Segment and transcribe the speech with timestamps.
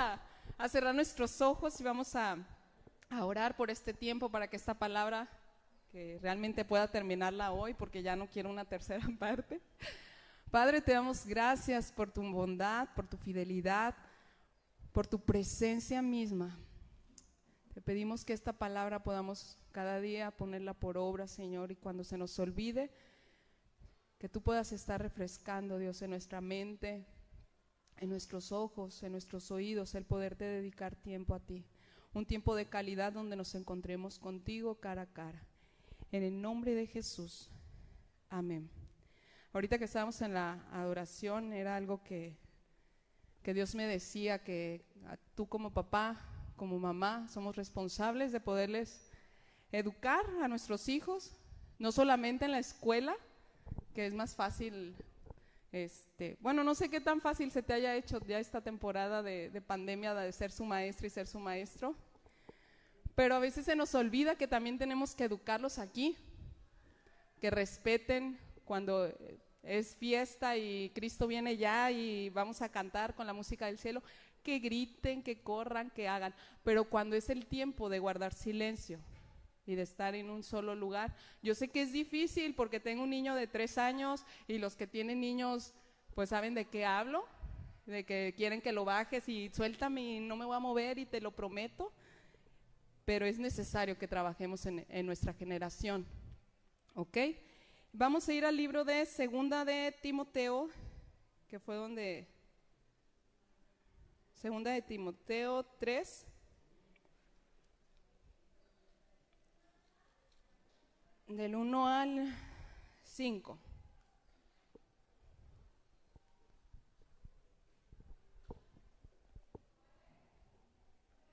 [0.00, 2.36] a, cerrar nuestros ojos y vamos a,
[3.08, 5.28] a orar por este tiempo para que esta palabra,
[5.90, 9.60] que realmente pueda terminarla hoy, porque ya no quiero una tercera parte.
[10.50, 13.94] Padre, te damos gracias por tu bondad, por tu fidelidad,
[14.92, 16.58] por tu presencia misma.
[17.74, 22.18] Te pedimos que esta palabra podamos cada día ponerla por obra, Señor, y cuando se
[22.18, 22.90] nos olvide,
[24.18, 27.06] que tú puedas estar refrescando, Dios, en nuestra mente,
[28.00, 31.64] en nuestros ojos, en nuestros oídos, el poderte dedicar tiempo a ti.
[32.12, 35.46] Un tiempo de calidad donde nos encontremos contigo cara a cara.
[36.10, 37.50] En el nombre de Jesús.
[38.30, 38.70] Amén.
[39.52, 42.36] Ahorita que estábamos en la adoración, era algo que,
[43.42, 44.84] que Dios me decía, que
[45.34, 46.20] tú como papá,
[46.56, 49.10] como mamá, somos responsables de poderles
[49.72, 51.36] educar a nuestros hijos,
[51.78, 53.14] no solamente en la escuela,
[53.94, 54.96] que es más fácil,
[55.72, 59.62] este, bueno, no sé qué tan fácil se te haya hecho ya esta temporada de,
[59.64, 61.94] pandemia de ser su maestra y ser su maestro,
[63.14, 66.16] pero a veces se nos olvida que también tenemos que educarlos aquí,
[67.40, 69.12] que respeten cuando
[69.62, 74.02] es fiesta y Cristo viene ya y vamos a cantar con la música del cielo,
[74.42, 78.98] que griten, que corran, que hagan, pero cuando es el tiempo de guardar silencio,
[79.70, 81.14] y de estar en un solo lugar.
[81.42, 84.88] Yo sé que es difícil porque tengo un niño de tres años y los que
[84.88, 85.72] tienen niños
[86.14, 87.24] pues saben de qué hablo,
[87.86, 91.06] de que quieren que lo bajes y suéltame y no me voy a mover y
[91.06, 91.92] te lo prometo,
[93.04, 96.04] pero es necesario que trabajemos en, nuestra generación.
[96.94, 97.16] ¿Ok?
[97.92, 100.68] Vamos a ir al libro de Segunda de Timoteo,
[101.48, 102.26] que fue donde...
[104.34, 106.26] Segunda de Timoteo 3,
[111.36, 112.34] del 1 al
[113.04, 113.58] 5.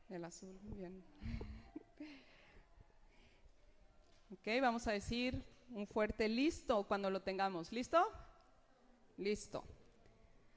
[0.10, 1.04] El azul, bien.
[4.30, 7.72] Ok, vamos a decir un fuerte listo cuando lo tengamos.
[7.72, 8.06] ¿Listo?
[9.16, 9.64] Listo.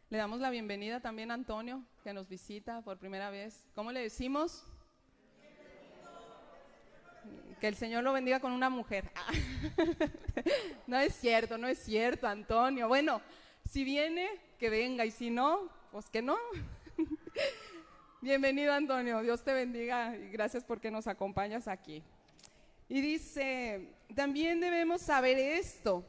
[0.08, 3.70] Le damos la bienvenida también a Antonio, que nos visita por primera vez.
[3.76, 4.69] ¿Cómo le decimos?
[7.60, 9.10] Que el Señor lo bendiga con una mujer.
[10.86, 12.88] no es cierto, no es cierto, Antonio.
[12.88, 13.20] Bueno,
[13.68, 16.38] si viene, que venga, y si no, pues que no.
[18.22, 19.20] Bienvenido, Antonio.
[19.20, 22.02] Dios te bendiga y gracias porque nos acompañas aquí.
[22.88, 26.02] Y dice, también debemos saber esto,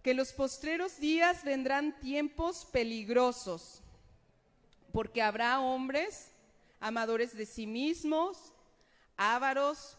[0.00, 3.82] que los postreros días vendrán tiempos peligrosos,
[4.92, 6.30] porque habrá hombres
[6.78, 8.52] amadores de sí mismos,
[9.16, 9.98] ávaros,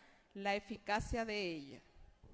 [0.33, 1.81] la eficacia de ella,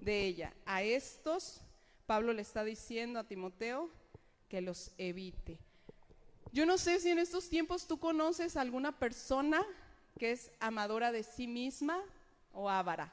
[0.00, 0.54] de ella.
[0.66, 1.60] A estos,
[2.06, 3.90] Pablo le está diciendo a Timoteo
[4.48, 5.58] que los evite.
[6.52, 9.64] Yo no sé si en estos tiempos tú conoces alguna persona
[10.18, 12.02] que es amadora de sí misma
[12.52, 13.12] o avara.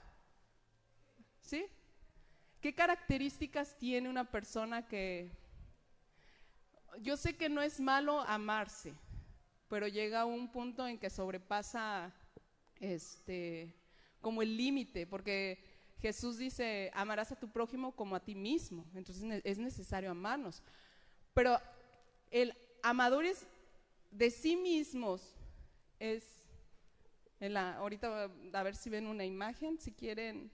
[1.42, 1.66] ¿Sí?
[2.62, 5.32] ¿Qué características tiene una persona que...
[7.02, 8.94] Yo sé que no es malo amarse,
[9.68, 12.14] pero llega a un punto en que sobrepasa
[12.80, 13.76] este,
[14.26, 15.60] como el límite, porque
[16.00, 20.64] Jesús dice, amarás a tu prójimo como a ti mismo, entonces es necesario amarnos.
[21.36, 21.60] Pero
[22.32, 23.46] el amadores
[24.10, 25.36] de sí mismos
[26.00, 26.44] es,
[27.40, 30.50] en la, ahorita a ver si ven una imagen, si quieren,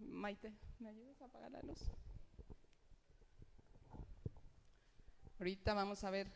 [0.00, 1.78] Maite, ¿me ayudas a apagar la luz?
[5.38, 6.32] Ahorita vamos a ver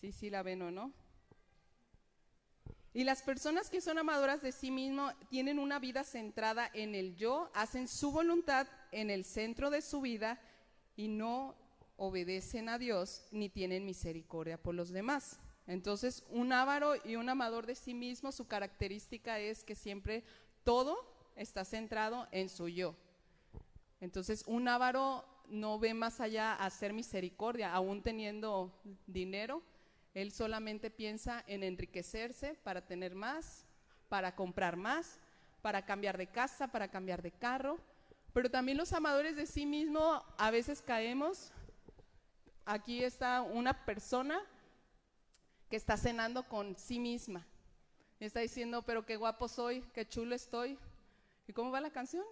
[0.00, 1.01] si sí la ven o no.
[2.94, 7.16] Y las personas que son amadoras de sí mismo tienen una vida centrada en el
[7.16, 10.38] yo, hacen su voluntad en el centro de su vida
[10.94, 11.56] y no
[11.96, 15.40] obedecen a Dios ni tienen misericordia por los demás.
[15.66, 20.24] Entonces, un avaro y un amador de sí mismo, su característica es que siempre
[20.64, 20.98] todo
[21.36, 22.94] está centrado en su yo.
[24.00, 29.62] Entonces, un avaro no ve más allá a hacer misericordia, aún teniendo dinero,
[30.14, 33.64] él solamente piensa en enriquecerse para tener más,
[34.08, 35.18] para comprar más,
[35.62, 37.78] para cambiar de casa, para cambiar de carro.
[38.34, 41.52] Pero también los amadores de sí mismo a veces caemos.
[42.64, 44.40] Aquí está una persona
[45.70, 47.46] que está cenando con sí misma.
[48.20, 50.78] Está diciendo, pero qué guapo soy, qué chulo estoy.
[51.48, 52.24] ¿Y cómo va la canción?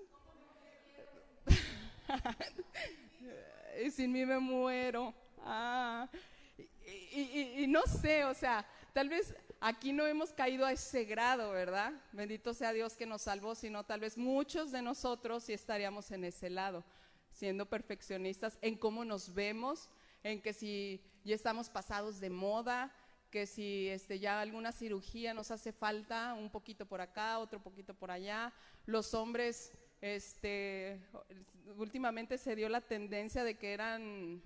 [3.84, 5.14] y sin mí me muero.
[5.38, 6.08] Ah.
[7.12, 11.50] Y, y, no sé, o sea, tal vez aquí no hemos caído a ese grado,
[11.50, 11.92] ¿verdad?
[12.12, 16.24] Bendito sea Dios que nos salvó, sino tal vez muchos de nosotros sí estaríamos en
[16.24, 16.84] ese lado,
[17.32, 19.88] siendo perfeccionistas en cómo nos vemos,
[20.22, 22.94] en que si ya estamos pasados de moda,
[23.30, 27.94] que si este, ya alguna cirugía nos hace falta, un poquito por acá, otro poquito
[27.94, 28.52] por allá.
[28.86, 31.00] Los hombres, este,
[31.76, 34.42] últimamente se dio la tendencia de que eran,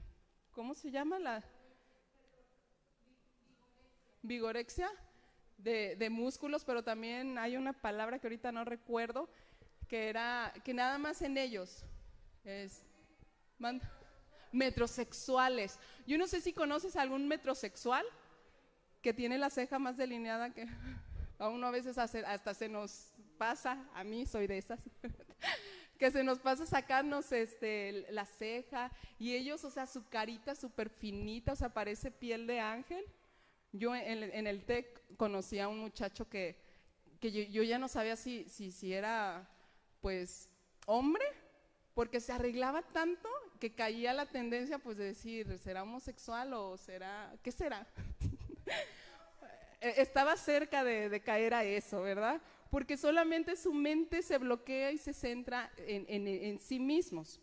[0.53, 1.43] ¿cómo se llama la?
[4.25, 4.91] Vigorexia
[5.59, 9.29] de, de músculos, pero también hay una palabra que ahorita no recuerdo,
[9.89, 11.85] que era que nada más en ellos
[12.45, 12.83] es
[14.53, 15.79] metrosexuales.
[16.07, 18.05] Yo no sé si conoces algún metrosexual
[19.03, 20.67] que tiene la ceja más delineada que
[21.39, 24.81] a uno a veces hasta se nos pasa, a mí soy de esas,
[25.99, 30.89] que se nos pasa sacarnos este, la ceja y ellos, o sea, su carita súper
[30.89, 33.05] finita, o sea, parece piel de ángel.
[33.77, 36.57] Yo en, el TEC conocí a un muchacho que,
[37.21, 39.51] yo, ya no sabía si, si, era,
[40.01, 40.49] pues,
[40.87, 41.25] hombre,
[41.93, 43.29] porque se arreglaba tanto
[43.59, 47.87] que caía la tendencia, pues, de decir, ¿será homosexual o será, qué será?
[49.81, 52.41] Eh, estaba cerca de, caer a eso, ¿verdad?
[52.71, 57.39] Porque solamente su mente se bloquea y se centra en, sí mismos.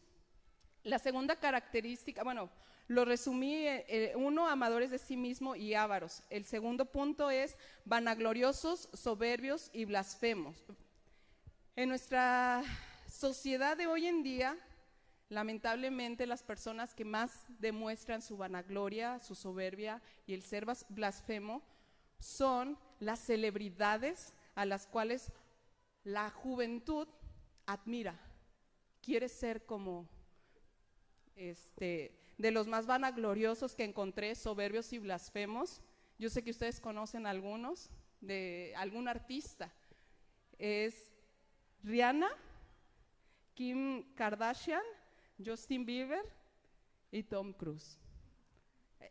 [0.82, 2.50] La segunda característica, bueno,
[2.92, 6.24] lo resumí, eh, eh, uno, amadores de sí mismo y ávaros.
[6.30, 7.56] El segundo punto es
[7.86, 10.62] vanagloriosos, soberbios y blasfemos.
[11.78, 12.64] En nuestra
[13.10, 14.58] sociedad de hoy en día,
[15.30, 21.62] lamentablemente las personas que más demuestran su vanagloria, su soberbia y el ser blasfemo
[22.20, 25.32] son las celebridades a las cuales
[26.04, 27.08] la juventud
[27.66, 28.20] admira,
[29.02, 30.10] quiere ser como
[31.36, 35.82] este de los más vanagloriosos que encontré, soberbios y blasfemos.
[36.18, 39.72] Yo sé que ustedes conocen algunos de algún artista.
[40.58, 41.12] Es
[41.84, 42.30] Rihanna,
[43.54, 44.82] Kim Kardashian,
[45.44, 46.26] Justin Bieber
[47.12, 48.00] y Tom Cruise.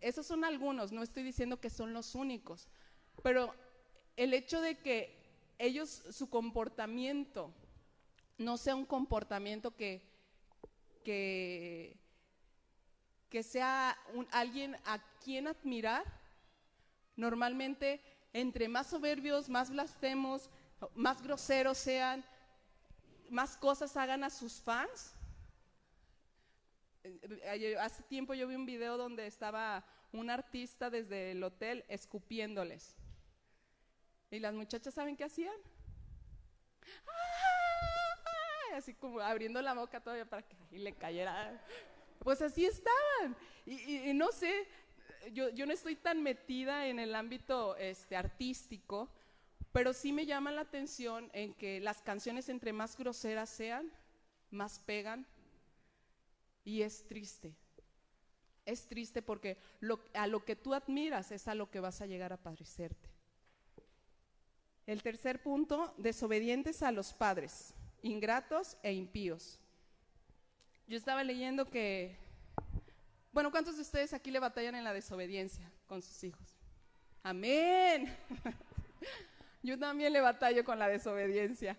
[0.00, 2.68] Esos son algunos, no estoy diciendo que son los únicos,
[3.22, 3.54] pero
[4.16, 5.16] el hecho de que
[5.58, 7.52] ellos, su comportamiento,
[8.38, 10.02] no sea un comportamiento que,
[11.04, 11.96] que,
[13.42, 13.96] sea
[14.32, 16.04] alguien a quien admirar,
[17.16, 18.00] normalmente
[18.32, 20.50] entre más soberbios, más blasfemos,
[20.94, 22.24] más groseros sean,
[23.28, 25.14] más cosas hagan a sus fans.
[27.02, 32.96] Eh, hace tiempo yo vi un video donde estaba un artista desde el hotel escupiéndoles.
[34.30, 35.56] Y las muchachas, ¿saben qué hacían?
[38.74, 41.60] Así como abriendo la boca todavía para que le cayera.
[42.20, 43.36] Pues así estaban.
[43.66, 44.66] Y, no sé,
[45.32, 49.10] yo, no estoy tan metida en el ámbito este, artístico,
[49.72, 53.90] pero sí me llama la atención en que las canciones entre más groseras sean,
[54.50, 55.26] más pegan.
[56.64, 57.54] Y es triste.
[58.66, 59.56] Es triste porque
[60.12, 63.08] a lo que tú admiras es a lo que vas a llegar a parecerte.
[64.86, 69.60] El tercer punto, desobedientes a los padres, ingratos e impíos.
[70.90, 72.16] Yo estaba leyendo que,
[73.30, 76.58] bueno, ¿cuántos de ustedes aquí le batallan en la desobediencia con sus hijos?
[77.22, 78.12] Amén.
[79.62, 81.78] Yo también le batallo con la desobediencia,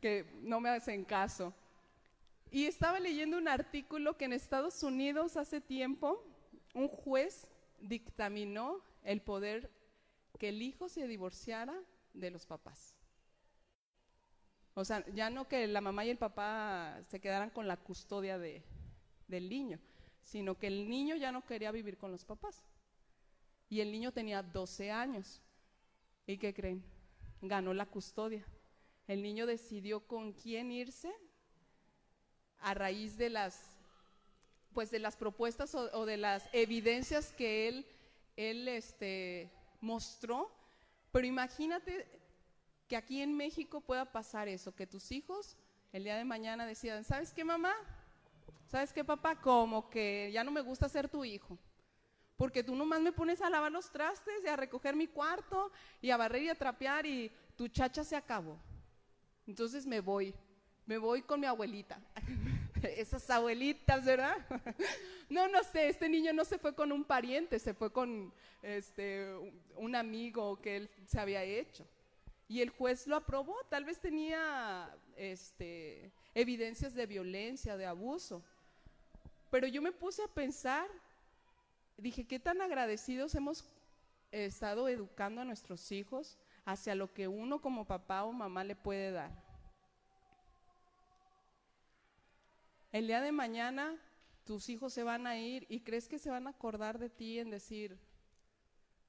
[0.00, 1.52] que no me hacen caso.
[2.50, 6.24] Y estaba leyendo un artículo que en Estados Unidos hace tiempo
[6.72, 7.46] un juez
[7.78, 9.70] dictaminó el poder
[10.38, 11.78] que el hijo se divorciara
[12.14, 12.95] de los papás.
[14.78, 18.36] O sea, ya no que la mamá y el papá se quedaran con la custodia
[18.36, 18.62] de,
[19.26, 19.80] del niño,
[20.22, 22.62] sino que el niño ya no quería vivir con los papás.
[23.70, 25.40] Y el niño tenía 12 años.
[26.26, 26.84] ¿Y qué creen?
[27.40, 28.44] Ganó la custodia.
[29.08, 31.10] El niño decidió con quién irse
[32.58, 33.78] a raíz de las
[34.74, 37.86] pues de las propuestas o, de las evidencias que él,
[38.36, 40.52] él este, mostró
[41.12, 42.15] pero imagínate
[42.88, 45.56] que aquí en México pueda pasar eso, que tus hijos
[45.92, 47.74] el día de mañana decidan, ¿sabes qué mamá?
[48.66, 49.40] ¿Sabes qué papá?
[49.40, 51.58] Como que ya no me gusta ser tu hijo.
[52.36, 56.10] Porque tú nomás me pones a lavar los trastes y a recoger mi cuarto y
[56.10, 58.58] a barrer y a trapear y tu chacha se acabó.
[59.46, 60.34] Entonces me voy,
[60.84, 61.98] me voy con mi abuelita.
[62.82, 64.36] esas abuelitas, ¿verdad?
[65.30, 69.34] no, no sé, este niño no se fue con un pariente, se fue con este,
[69.76, 71.86] un amigo que él se había hecho.
[72.48, 78.44] Y el juez lo aprobó, tal vez tenía este, evidencias de violencia, de abuso.
[79.50, 80.88] Pero yo me puse a pensar,
[81.96, 83.64] dije, ¿qué tan agradecidos hemos
[84.30, 89.10] estado educando a nuestros hijos hacia lo que uno como papá o mamá le puede
[89.10, 89.30] dar?
[92.92, 93.96] El día de mañana
[94.44, 97.40] tus hijos se van a ir y crees que se van a acordar de ti
[97.40, 97.98] en decir,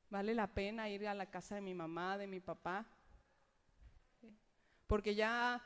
[0.09, 2.85] vale la pena ir a la casa de mi mamá, de mi papá.
[4.87, 5.63] Porque ya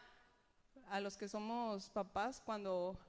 [0.90, 3.00] a los que somos papás, cuando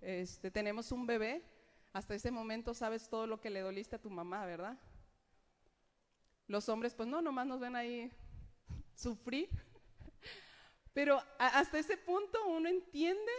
[0.00, 1.44] este, tenemos un bebé,
[1.92, 4.78] hasta ese momento sabes todo lo que le doliste a tu mamá, ¿verdad?
[6.48, 8.10] Los hombres, pues no, nomás nos ven ahí
[8.96, 9.48] sufrir.
[10.92, 13.32] Pero hasta ese punto uno entiende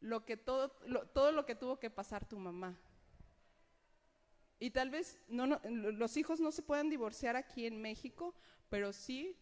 [0.00, 0.70] lo que todo,
[1.14, 2.78] todo lo que tuvo que pasar tu mamá.
[4.58, 8.34] Y tal vez los hijos no se puedan divorciar aquí en México,
[8.68, 9.36] pero sí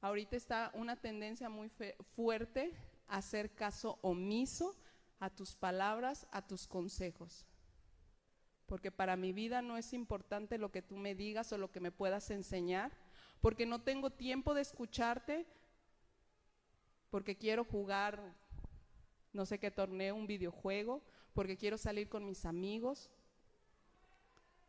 [0.00, 1.70] ahorita está una tendencia muy
[2.14, 2.72] fuerte
[3.06, 4.76] a hacer caso omiso
[5.18, 7.44] a tus palabras, a tus consejos.
[8.66, 11.80] Porque para mi vida no es importante lo que tú me digas o lo que
[11.80, 12.92] me puedas enseñar,
[13.40, 15.46] porque no tengo tiempo de escucharte,
[17.10, 18.36] porque quiero jugar
[19.32, 21.02] no sé qué torneo, un videojuego,
[21.32, 23.10] porque quiero salir con mis amigos.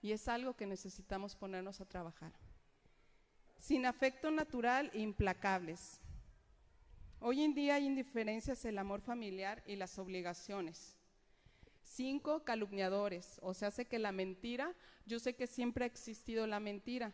[0.02, 2.32] Y es algo que necesitamos ponernos a trabajar
[3.60, 6.00] sin afecto natural e implacables.
[7.20, 10.96] Hoy en día hay indiferencias el amor familiar y las obligaciones.
[11.84, 14.74] Cinco, calumniadores, o sea, hace que la mentira,
[15.06, 17.12] yo sé que siempre ha existido la mentira,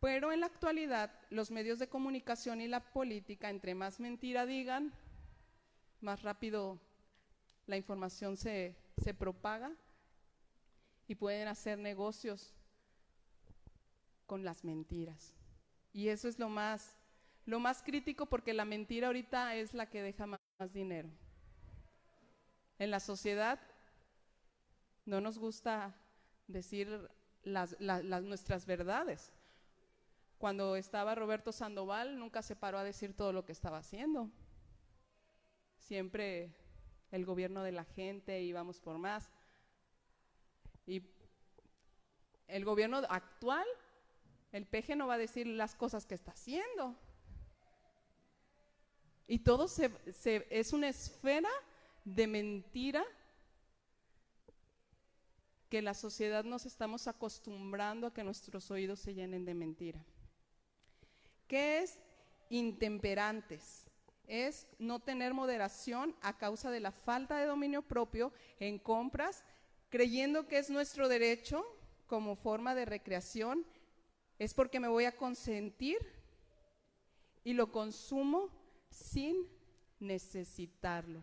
[0.00, 4.92] pero en la actualidad los medios de comunicación y la política, entre más mentira digan,
[6.00, 6.78] más rápido
[7.66, 9.72] la información se, se propaga
[11.08, 12.54] y pueden hacer negocios
[14.32, 15.34] con las mentiras.
[15.92, 16.96] Y eso es lo más,
[17.44, 20.40] lo más crítico porque la mentira ahorita es la que deja más,
[20.72, 21.10] dinero.
[22.78, 23.60] En la sociedad
[25.04, 25.94] no nos gusta
[26.46, 27.10] decir
[27.42, 29.34] las, nuestras verdades.
[30.38, 34.30] Cuando estaba Roberto Sandoval, nunca se paró a decir todo lo que estaba haciendo.
[35.76, 36.56] Siempre
[37.10, 39.30] el gobierno de la gente íbamos por más.
[40.86, 41.02] Y
[42.48, 43.66] el gobierno actual
[44.52, 46.94] el peje no va a decir las cosas que está haciendo.
[49.26, 49.90] Y todo se,
[50.50, 51.48] es una esfera
[52.04, 53.02] de mentira
[55.70, 60.04] que la sociedad nos estamos acostumbrando a que nuestros oídos se llenen de mentira.
[61.48, 61.98] ¿Qué es
[62.50, 63.90] intemperantes?
[64.26, 69.44] Es no tener moderación a causa de la falta de dominio propio en compras,
[69.88, 71.64] creyendo que es nuestro derecho
[72.06, 73.64] como forma de recreación
[74.44, 75.98] es porque me voy a consentir
[77.44, 78.50] y lo consumo
[78.90, 79.46] sin
[80.00, 81.22] necesitarlo.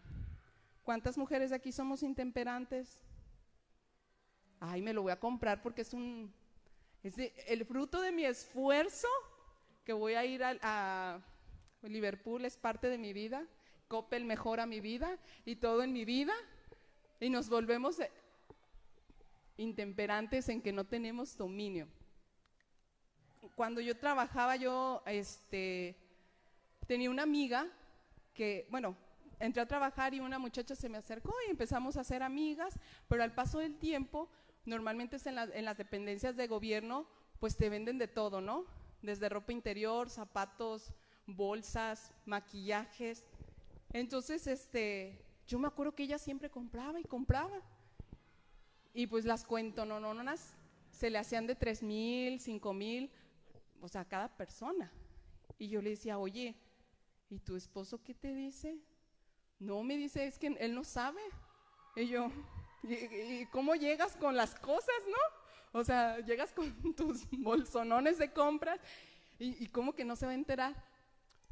[0.84, 2.98] ¿Cuántas mujeres de aquí somos intemperantes?
[4.62, 6.34] Ay, me lo voy a comprar porque es un
[7.04, 7.16] es
[7.48, 9.08] el fruto de mi esfuerzo
[9.84, 11.22] que voy a ir a,
[11.82, 13.46] Liverpool es parte de mi vida,
[13.88, 16.34] Coppel mejora mi vida y todo en mi vida
[17.20, 17.98] y nos volvemos
[19.56, 21.88] intemperantes en que no tenemos dominio
[23.56, 25.96] cuando yo trabajaba, yo este,
[26.88, 27.68] tenía una amiga
[28.34, 28.96] que, bueno,
[29.40, 32.78] entré a trabajar y una muchacha se me acercó y empezamos a ser amigas,
[33.08, 34.30] pero al paso del tiempo,
[34.66, 37.08] normalmente es en, las dependencias de gobierno,
[37.40, 38.66] pues te venden de todo, ¿no?
[39.02, 40.94] Desde ropa interior, zapatos,
[41.26, 43.24] bolsas, maquillajes.
[43.94, 47.62] Entonces, este, yo me acuerdo que ella siempre compraba y compraba.
[48.94, 50.24] Y pues las cuento, no, no, no,
[50.92, 53.10] se le hacían de tres mil, cinco mil,
[53.82, 54.92] o sea, cada persona.
[55.58, 56.56] Y yo le decía, oye,
[57.30, 58.78] ¿y tu esposo qué te dice?
[59.60, 61.22] No, me dice, es que él no sabe.
[61.96, 62.32] Y yo,
[62.84, 65.80] ¿y, cómo llegas con las cosas, no?
[65.80, 68.80] O sea, llegas con tus bolsonones de compras
[69.38, 70.76] y, cómo que no se va a enterar.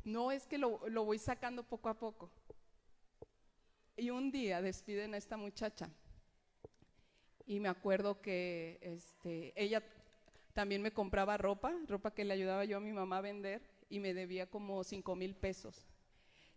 [0.03, 2.31] No, es que lo, lo voy sacando poco a poco.
[3.95, 5.89] Y un día despiden a esta muchacha.
[7.45, 9.81] Y me acuerdo que este, ella
[10.57, 13.61] también me compraba ropa, ropa que le ayudaba yo a mi mamá a vender
[13.91, 15.85] y me debía como cinco mil pesos.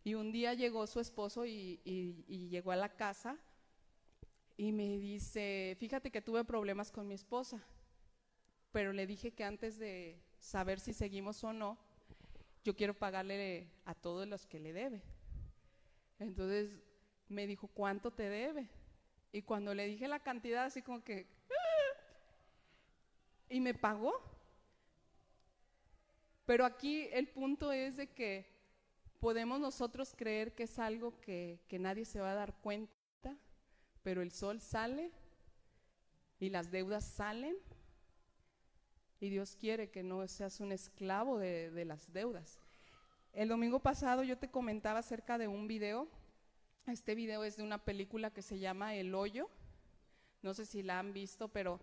[0.03, 1.83] Y un día llegó su esposo y,
[2.49, 3.37] llegó a la casa
[4.57, 7.63] y me dice, fíjate que tuve problemas con mi esposa,
[8.73, 11.77] pero le dije que antes de saber si seguimos o no,
[12.65, 15.03] yo quiero pagarle a todos los que le debe.
[16.19, 16.71] Entonces
[17.29, 18.67] me dijo, ¿cuánto te debe?
[19.31, 21.39] Y cuando le dije la cantidad, así como que...
[23.51, 24.15] Y me pagó.
[26.47, 28.47] Pero aquí el punto es de que
[29.21, 33.37] podemos nosotros creer que es algo que, que nadie se va a dar cuenta,
[34.03, 35.13] pero el sol sale
[36.39, 37.57] y las deudas salen
[39.21, 42.59] y Dios quiere que no seas un esclavo de, de, las deudas.
[43.33, 46.09] El domingo pasado yo te comentaba acerca de un video.
[46.87, 49.51] Este video es de una película que se llama El Hoyo.
[50.41, 51.79] No sé si la han visto, pero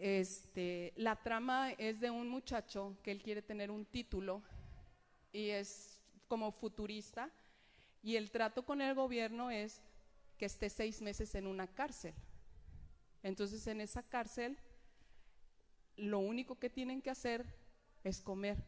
[0.00, 4.42] este, la trama es de un muchacho que él quiere tener un título
[5.32, 7.30] y es como futurista
[8.02, 9.82] y el trato con el gobierno es
[10.38, 12.14] que esté seis meses en una cárcel.
[13.22, 14.58] Entonces en esa cárcel
[15.96, 17.44] lo único que tienen que hacer
[18.04, 18.62] es comer.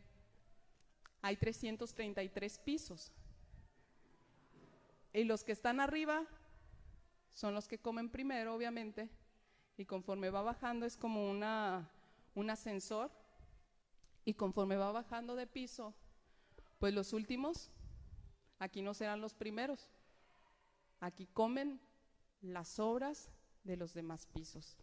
[1.23, 3.13] Hay 333 pisos.
[5.13, 6.27] Y los que están arriba
[7.33, 9.09] son los que comen primero, obviamente,
[9.79, 11.89] y conforme va bajando es como una,
[12.35, 13.11] un ascensor,
[14.25, 15.95] y conforme va bajando de piso,
[16.79, 17.71] pues los últimos,
[18.59, 19.89] aquí no serán los primeros,
[21.01, 21.81] aquí comen
[22.43, 23.31] las obras
[23.65, 24.77] de los demás pisos.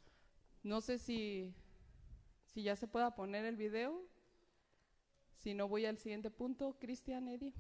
[0.63, 1.53] No sé si,
[2.45, 4.01] si ya se pueda poner el video,
[5.35, 7.53] si no voy al siguiente punto, Cristian, Eddie.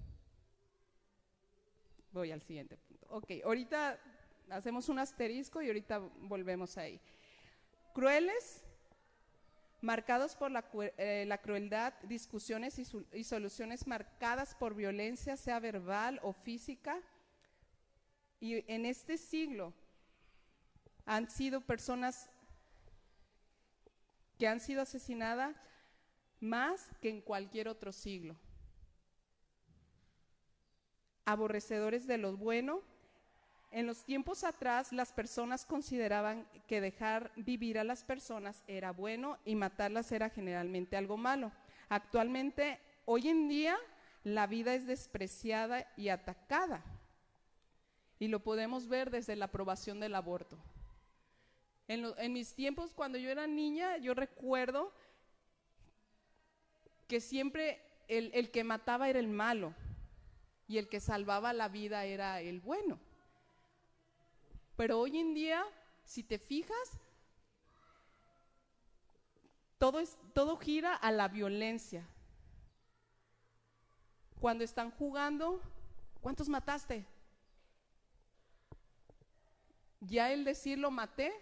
[2.13, 3.05] Voy al siguiente punto.
[3.09, 3.99] Ok, ahorita
[4.49, 6.99] hacemos un asterisco y ahorita volvemos ahí.
[7.95, 8.61] Crueles,
[9.79, 10.65] marcados por la,
[10.97, 17.01] eh, la crueldad, discusiones y, soluciones marcadas por violencia, sea verbal o física.
[18.41, 19.73] Y en este siglo
[21.05, 22.29] han sido personas
[24.37, 25.55] que han sido asesinadas
[26.41, 28.35] más que en cualquier otro siglo.
[31.23, 32.81] Aborrecedores de lo bueno.
[33.75, 39.37] En los tiempos atrás las personas consideraban que dejar vivir a las personas era bueno
[39.43, 41.51] y matarlas era generalmente algo malo.
[41.89, 43.75] Actualmente, hoy en día,
[44.23, 46.85] la vida es despreciada y atacada.
[48.17, 50.57] Y lo podemos ver desde la aprobación del aborto.
[51.89, 54.93] En, mis tiempos, cuando yo era niña, yo recuerdo
[57.09, 59.73] que siempre el, que mataba era el malo
[60.65, 62.97] y el que salvaba la vida era el bueno.
[64.75, 65.63] Pero hoy en día,
[66.03, 66.99] si te fijas,
[69.77, 72.07] todo, es, todo gira a la violencia.
[74.39, 75.61] Cuando están jugando,
[76.21, 77.05] ¿cuántos mataste?
[80.01, 81.33] Ya el decir lo maté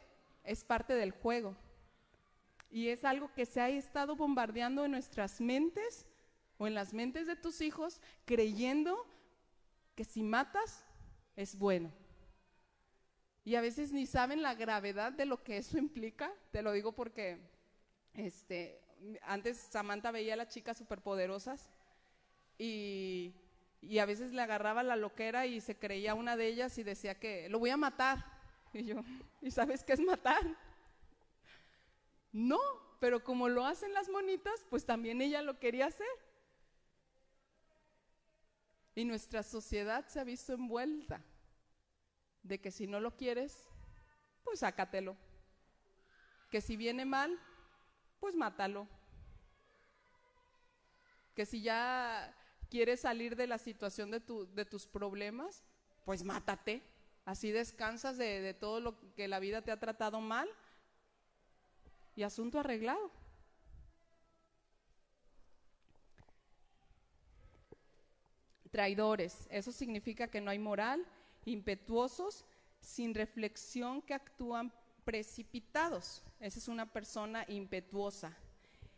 [0.43, 1.55] es parte del juego.
[2.69, 6.07] Y es algo que se ha estado bombardeando en nuestras mentes
[6.57, 9.05] o en las mentes de tus hijos, creyendo
[9.95, 10.85] que si matas
[11.35, 11.91] es bueno.
[13.45, 16.31] Y a veces ni saben la gravedad de lo que eso implica.
[16.51, 17.39] Te lo digo porque
[18.13, 18.81] este,
[19.23, 21.69] antes Samantha veía a las chicas superpoderosas
[22.57, 23.33] y,
[23.81, 27.19] y a veces le agarraba la loquera y se creía una de ellas y decía
[27.19, 28.31] que lo voy a matar.
[28.75, 29.03] Y yo,
[29.39, 30.41] ¿y sabes qué es matar?
[32.31, 32.59] No,
[32.99, 36.07] pero como lo hacen las monitas, pues también ella lo quería hacer.
[38.95, 41.23] Y nuestra sociedad se ha visto envuelta
[42.43, 43.67] de que si no lo quieres,
[44.43, 45.15] pues sácatelo.
[46.51, 47.39] Que si viene mal,
[48.19, 48.87] pues mátalo.
[51.35, 52.35] Que si ya
[52.69, 55.63] quieres salir de la situación de, tu, de tus problemas,
[56.05, 56.83] pues mátate.
[57.25, 60.49] Así descansas de, de todo lo que la vida te ha tratado mal
[62.15, 63.11] y asunto arreglado.
[68.69, 71.05] Traidores, eso significa que no hay moral,
[71.45, 72.45] impetuosos,
[72.79, 76.23] sin reflexión, que actúan precipitados.
[76.39, 78.37] Esa es una persona impetuosa.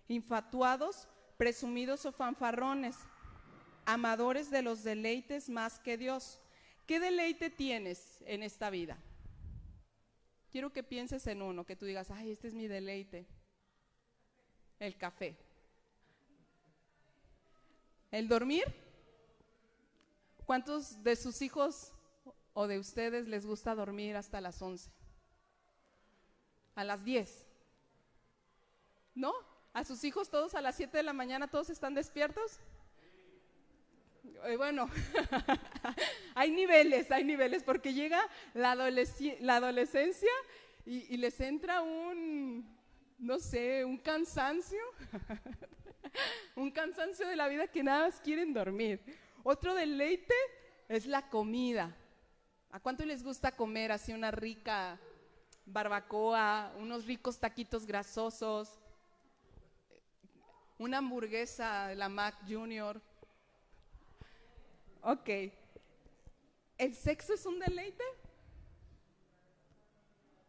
[0.07, 2.95] Infatuados, presumidos o fanfarrones,
[3.85, 6.39] amadores de los deleites más que Dios.
[6.85, 8.97] ¿Qué deleite tienes en esta vida?
[10.51, 13.27] Quiero que pienses en uno, que tú digas, ay, este es mi deleite.
[14.79, 15.37] El café.
[18.11, 18.63] ¿El dormir?
[20.45, 21.94] ¿Cuántos de sus hijos
[22.55, 24.89] o de ustedes les gusta dormir hasta las 11?
[26.73, 27.45] A las 10.
[29.13, 29.33] ¿No?
[29.73, 32.59] ¿A sus hijos todos a las 7 de la mañana todos están despiertos?
[34.45, 34.89] Eh, bueno,
[36.35, 38.21] hay niveles, hay niveles, porque llega
[38.53, 40.31] la, adolesc la adolescencia
[40.85, 42.65] y, y, les entra un,
[43.19, 44.81] no sé, un cansancio,
[46.55, 49.01] un cansancio de la vida que nada más quieren dormir.
[49.43, 50.35] Otro deleite
[50.87, 51.93] es la comida.
[52.75, 54.99] ¿A cuánto les gusta comer así una rica
[55.65, 58.69] barbacoa, unos ricos taquitos grasosos,
[60.77, 63.01] una hamburguesa de la Mac Junior?
[65.03, 65.29] Ok.
[66.77, 68.03] ¿El sexo es un deleite?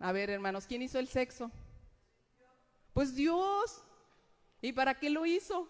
[0.00, 1.48] A ver, hermanos, ¿quién hizo el sexo?
[2.92, 3.84] Pues Dios.
[4.60, 5.68] ¿Y para qué lo hizo?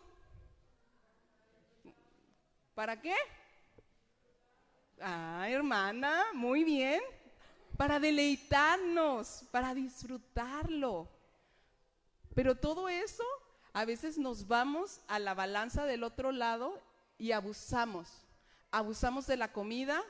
[2.75, 3.15] ¿Para qué?
[5.01, 7.03] Ah, hermana, muy bien.
[7.77, 11.09] Para deleitarnos, para disfrutarlo.
[12.35, 13.25] Pero todo eso,
[13.73, 16.83] a veces nos vamos a la balanza del otro lado
[17.19, 18.09] y abusamos.
[18.71, 20.03] Abusamos de la comida,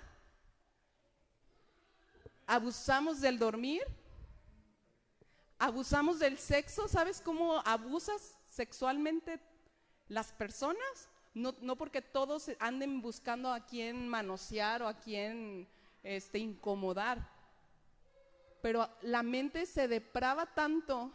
[2.46, 3.82] abusamos del dormir,
[5.58, 6.88] abusamos del sexo.
[6.88, 9.40] ¿Sabes cómo abusas sexualmente
[10.08, 11.08] las personas?
[11.36, 15.68] No, porque todos anden buscando a quién manosear o a quién
[16.02, 17.28] este, incomodar.
[18.62, 21.12] Pero la mente se deprava tanto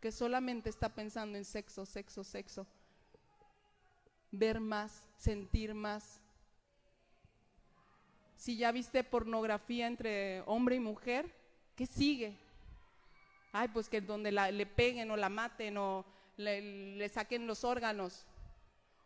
[0.00, 2.66] que solamente está pensando en sexo, sexo, sexo.
[4.32, 6.20] Ver más, sentir más.
[8.34, 11.32] Si ya viste pornografía entre hombre y mujer,
[11.76, 12.36] ¿qué sigue?
[13.52, 16.04] Ay, pues que donde le peguen o la maten o
[16.36, 18.26] le saquen los órganos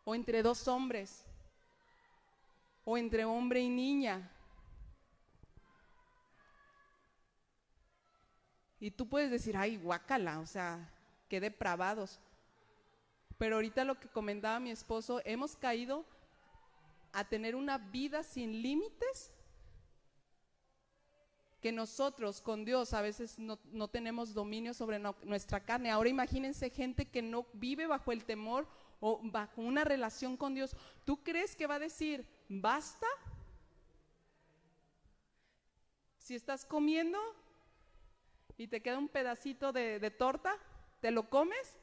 [0.04, 1.24] o entre dos hombres,
[2.84, 4.30] o entre hombre y niña.
[8.80, 10.90] Y tú puedes decir, ay, guácala, o sea,
[11.28, 12.18] qué depravados.
[13.38, 16.04] Pero ahorita lo que comentaba mi esposo, hemos caído
[17.12, 19.32] a tener una vida sin límites
[21.60, 25.92] que nosotros con Dios a veces no, no tenemos dominio sobre nuestra carne.
[25.92, 28.66] Ahora imagínense gente que no vive bajo el temor
[29.04, 33.06] o bajo una relación con Dios, ¿tú crees que va a decir, basta?
[36.18, 37.18] Si estás comiendo
[38.56, 40.56] y te queda un pedacito de, torta,
[41.00, 41.80] ¿te lo comes?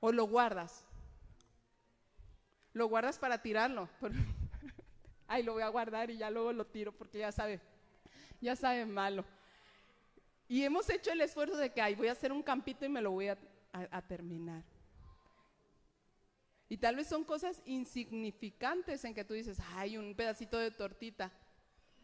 [0.00, 0.86] ¿O lo guardas?
[2.72, 3.90] Lo guardas para tirarlo.
[5.28, 7.60] Ay, lo voy a guardar y ya luego lo tiro porque ya sabe,
[8.40, 9.22] ya sabe malo.
[10.48, 13.02] Y hemos hecho el esfuerzo de que, ay, voy a hacer un campito y me
[13.02, 14.62] lo voy a terminar.
[16.72, 21.30] Y tal vez son cosas insignificantes en que tú dices, ay, un pedacito de tortita.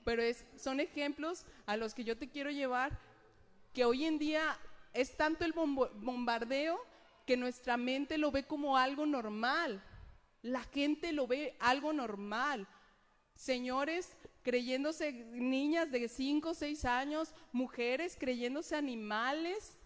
[0.05, 3.01] Pero es, son ejemplos a los que yo te quiero llevar
[3.73, 4.59] que hoy en día
[4.93, 6.79] es tanto el bombardeo
[7.25, 9.83] que nuestra mente lo ve como algo normal.
[10.43, 12.69] La gente lo ve algo normal.
[13.35, 19.78] Señores creyéndose niñas de 5 o 6 años, mujeres creyéndose animales,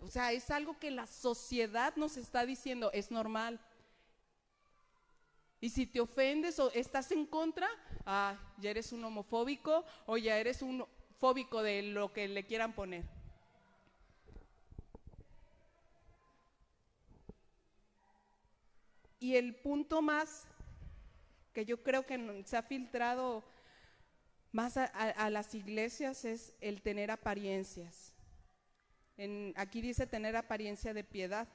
[0.00, 3.60] o sea, es algo que la sociedad nos está diciendo, es normal.
[5.60, 7.68] Y si te ofendes o estás en contra,
[8.06, 10.86] ah, ya eres un homofóbico o ya eres un
[11.18, 13.04] fóbico de lo que le quieran poner.
[19.18, 20.46] Y el punto más
[21.52, 23.42] que yo creo que se ha filtrado
[24.52, 28.14] más a las iglesias es el tener apariencias
[29.56, 31.48] aquí dice tener apariencia de piedad.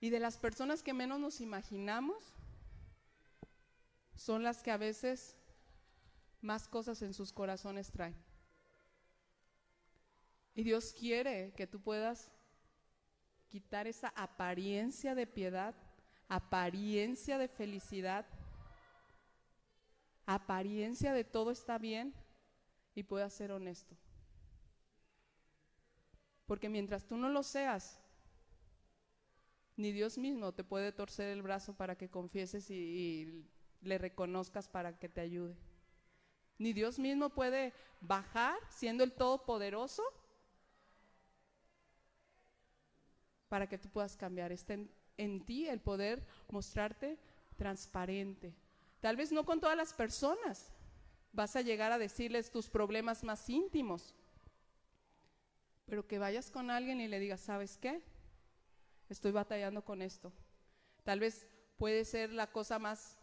[0.00, 2.34] Y de las personas que menos nos imaginamos,
[4.16, 5.36] son las que a veces
[6.40, 8.14] más cosas en sus corazones traen.
[10.54, 12.30] Y Dios quiere que tú puedas
[13.48, 15.74] quitar esa apariencia de piedad,
[16.28, 18.26] apariencia de felicidad,
[20.26, 22.14] apariencia de todo está bien
[22.94, 23.96] y puedas ser honesto.
[26.46, 27.98] Porque mientras tú no lo seas,
[29.76, 33.44] ni Dios mismo te puede torcer el brazo para que confieses y,
[33.80, 35.54] le reconozcas para que te ayude.
[36.56, 40.02] Ni Dios mismo puede bajar siendo el Todopoderoso
[43.50, 44.52] para que tú puedas cambiar.
[44.52, 47.18] Está en, en, ti el poder mostrarte
[47.56, 48.54] transparente.
[49.02, 50.72] Tal vez no con todas las personas.
[51.32, 54.14] Vas a llegar a decirles tus problemas más íntimos
[55.86, 58.02] pero que vayas con alguien y le digas, ¿sabes qué?
[59.08, 60.32] Estoy batallando con esto.
[61.04, 63.18] Tal vez puede ser la cosa más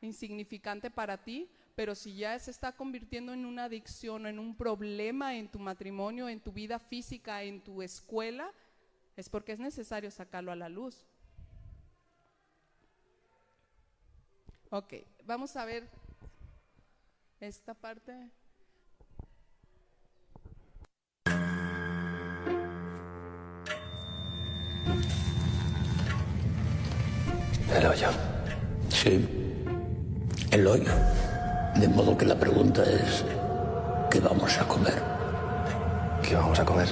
[0.00, 5.36] insignificante para ti, pero si ya se está convirtiendo en una adicción, en un problema
[5.36, 8.50] en tu matrimonio, en tu vida física, en tu escuela,
[9.16, 11.04] es porque es necesario sacarlo a la luz.
[14.70, 15.88] Ok, vamos a ver
[17.40, 18.30] esta parte.
[27.74, 28.08] El hoyo.
[28.88, 29.28] Sí.
[30.50, 30.92] el hoyo.
[31.76, 33.24] De modo que la pregunta es,
[34.10, 35.02] ¿qué vamos a comer?
[36.22, 36.88] ¿Qué vamos a comer?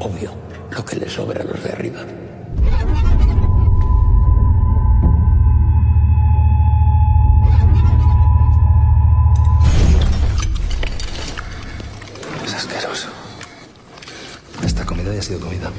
[0.00, 0.32] Obvio,
[0.70, 2.00] lo que le sobra a los de arriba.
[12.44, 13.08] Es asqueroso.
[14.64, 15.70] Esta comida ya ha sido comida.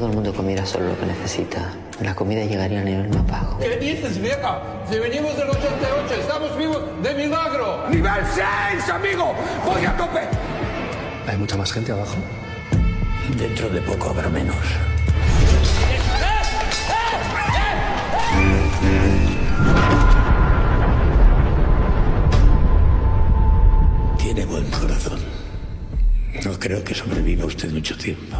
[0.00, 3.58] Todo el mundo comiera solo lo que necesita, la comida llegaría a nivel más bajo.
[3.58, 4.62] ¿Qué dices, vieja?
[4.90, 7.86] Si venimos del 88, estamos vivos de milagro.
[7.90, 9.34] ¡Nivel 6, amigo!
[9.62, 10.20] ¡Voy a tope!
[11.26, 12.16] ¿Hay mucha más gente abajo?
[13.36, 14.56] Dentro de poco habrá menos.
[24.16, 25.20] Tiene buen corazón.
[26.42, 28.38] No creo que sobreviva usted mucho tiempo.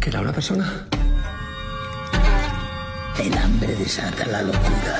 [0.00, 0.86] ¿Que era una persona?
[3.18, 4.98] El hambre desata la locura.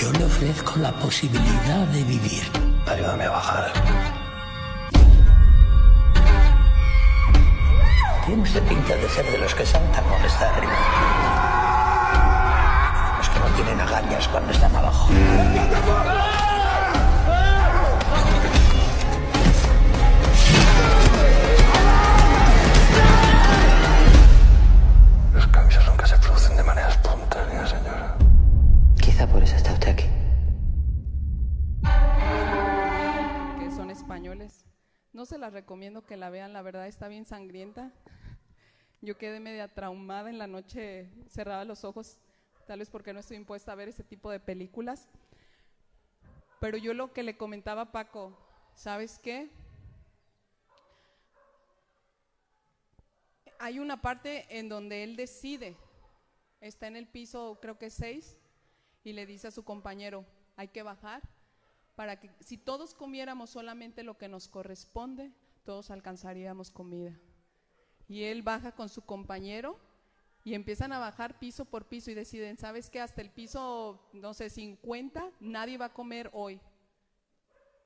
[0.00, 2.42] Yo le ofrezco la posibilidad de vivir.
[2.88, 3.72] Ayúdame a bajar.
[8.26, 10.72] Tiene usted pinta de ser de los que saltan cuando está arriba.
[13.18, 15.08] Los que no tienen agallas cuando están abajo.
[15.12, 16.51] Los
[35.52, 37.92] recomiendo que la vean, la verdad está bien sangrienta.
[39.00, 42.18] Yo quedé media traumada en la noche, cerraba los ojos,
[42.66, 45.08] tal vez porque no estoy impuesta a ver ese tipo de películas.
[46.60, 48.36] Pero yo lo que le comentaba a Paco,
[48.74, 49.50] ¿sabes qué?
[53.58, 55.76] Hay una parte en donde él decide,
[56.60, 58.38] está en el piso creo que 6,
[59.04, 60.24] y le dice a su compañero,
[60.56, 61.22] hay que bajar
[61.94, 65.32] para que si todos comiéramos solamente lo que nos corresponde,
[65.64, 67.18] todos alcanzaríamos comida.
[68.08, 69.78] Y él baja con su compañero
[70.44, 73.00] y empiezan a bajar piso por piso y deciden, ¿sabes qué?
[73.00, 76.60] Hasta el piso, no sé, 50, nadie va a comer hoy.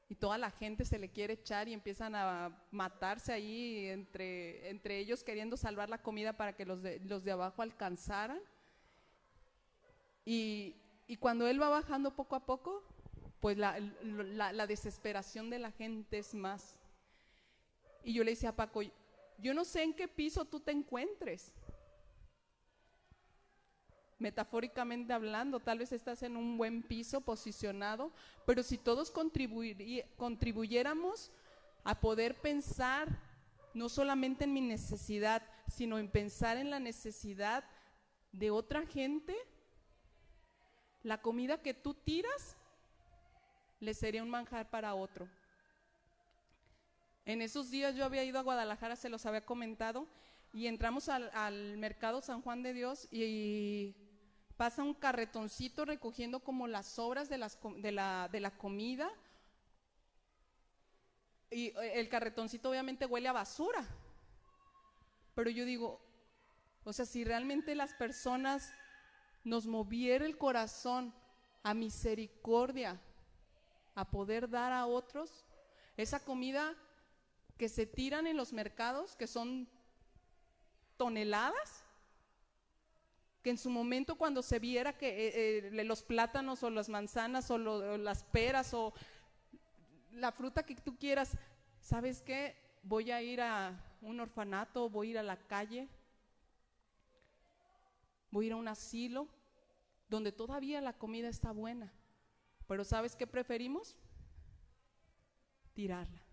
[0.09, 4.99] Y toda la gente se le quiere echar y empiezan a matarse ahí entre, entre
[4.99, 8.41] ellos queriendo salvar la comida para que los de, los de abajo alcanzaran.
[10.25, 10.77] Y,
[11.09, 12.85] y cuando él va bajando poco a poco,
[13.41, 16.79] pues la, la, la desesperación de la gente es más.
[18.07, 18.83] Y yo le decía a Paco,
[19.39, 21.53] yo no sé en qué piso tú te encuentres.
[24.21, 28.13] Metafóricamente hablando, tal vez estás en un buen piso posicionado,
[28.47, 31.33] pero si todos contribuyéramos
[31.83, 33.09] a poder pensar
[33.75, 37.65] no solamente en mi necesidad, sino en pensar en la necesidad
[38.31, 39.37] de otra gente,
[41.03, 42.57] la comida que tú tiras
[43.81, 45.29] le sería un manjar para otro.
[47.27, 50.07] En esos días yo había ido a Guadalajara, se los había comentado,
[50.53, 53.97] y entramos al, mercado San Juan de Dios y
[54.57, 57.45] pasa un carretoncito recogiendo como las sobras de,
[57.79, 59.11] de, la, de la comida.
[61.51, 63.85] Y eh, el carretoncito obviamente huele a basura.
[65.35, 66.01] Pero yo digo,
[66.85, 68.73] o sea, si realmente las personas
[69.43, 71.13] nos moviera el corazón
[71.65, 73.01] a misericordia,
[73.97, 75.45] a poder dar a otros,
[75.97, 76.77] esa comida
[77.57, 79.69] que se tiran en los mercados, que son
[80.97, 81.85] toneladas,
[83.43, 87.51] que en su momento cuando se viera que eh, eh, los plátanos o las manzanas
[87.51, 88.93] o, las peras o
[90.11, 91.37] la fruta que tú quieras,
[91.81, 92.57] ¿sabes qué?
[92.83, 95.89] Voy a ir a un orfanato, voy a ir a la calle,
[98.31, 99.29] voy a ir a un asilo
[100.09, 101.93] donde todavía la comida está buena.
[102.67, 103.97] Pero ¿sabes qué preferimos?
[105.75, 106.26] Tirarla.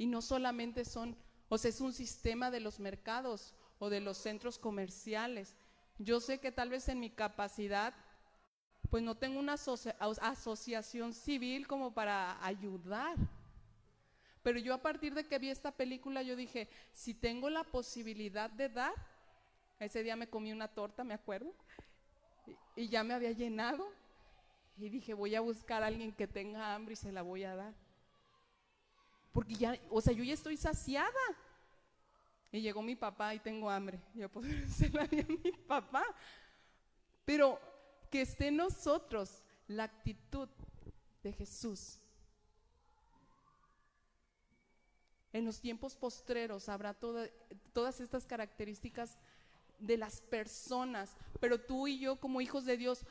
[0.00, 1.14] Y no solamente son,
[1.50, 5.54] o sea, es un sistema de los mercados o de los centros comerciales.
[5.98, 7.92] Yo sé que tal vez en mi capacidad,
[8.88, 13.14] pues no tengo una asocia- as- asociación civil como para ayudar.
[14.42, 18.48] Pero yo a partir de que vi esta película, yo dije, si tengo la posibilidad
[18.48, 18.94] de dar,
[19.78, 21.52] ese día me comí una torta, me acuerdo,
[22.74, 23.86] y ya me había llenado,
[24.78, 27.54] y dije, voy a buscar a alguien que tenga hambre y se la voy a
[27.54, 27.74] dar.
[29.32, 31.10] Porque ya, o sea, yo ya estoy saciada.
[32.52, 34.00] Y llegó mi papá y tengo hambre.
[34.14, 36.04] Yo puedo la a mi papá.
[37.24, 37.60] Pero
[38.10, 40.48] que esté en nosotros la actitud
[41.22, 42.00] de Jesús.
[45.32, 49.16] En los tiempos postreros habrá todas estas características
[49.78, 53.06] de las personas, pero tú y yo como hijos de Dios,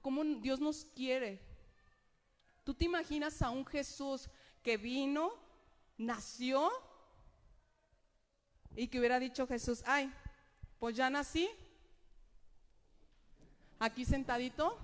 [0.00, 1.40] ¿cómo Dios nos quiere?
[2.64, 4.28] ¿Tú te imaginas a un Jesús
[4.62, 5.32] que vino,
[6.06, 6.70] nació
[8.74, 10.12] y que hubiera dicho Jesús, ay,
[10.78, 11.48] pues ya nací,
[13.78, 14.78] aquí sentadito,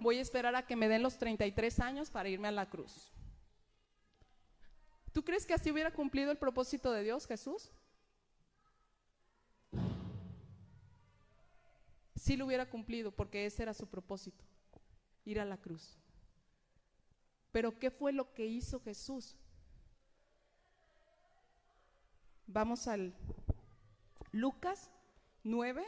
[0.00, 3.12] voy a esperar a que me den los 33 años para irme a la cruz.
[5.12, 7.70] ¿Tú crees que así hubiera cumplido el propósito de Dios, Jesús?
[12.14, 14.44] Sí lo hubiera cumplido porque ese era su propósito,
[15.24, 15.96] ir a la cruz.
[17.52, 19.36] Pero ¿qué fue lo que hizo Jesús?
[22.46, 23.12] Vamos al
[24.30, 24.90] Lucas
[25.42, 25.84] 9.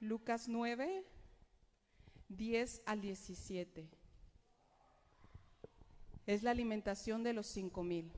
[0.00, 1.04] Lucas 9,
[2.28, 3.88] 10 al 17.
[6.26, 8.10] Es la alimentación de los cinco mil.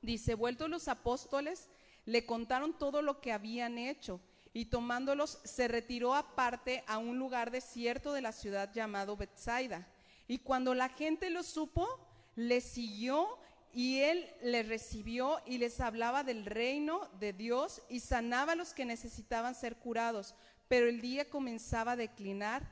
[0.00, 1.68] Dice, vueltos los apóstoles,
[2.06, 4.20] le contaron todo lo que habían hecho
[4.52, 9.88] y tomándolos se retiró aparte a un lugar desierto de la ciudad llamado Bethsaida.
[10.28, 11.88] Y cuando la gente lo supo,
[12.36, 13.38] le siguió
[13.72, 18.74] y él les recibió y les hablaba del reino de Dios y sanaba a los
[18.74, 20.34] que necesitaban ser curados.
[20.68, 22.70] Pero el día comenzaba a declinar